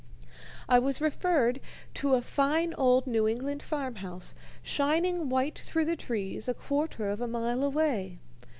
[0.67, 1.61] I was referred
[1.93, 7.07] to a fine old New England farm house shining white through the trees a quarter
[7.07, 8.17] of a mile away.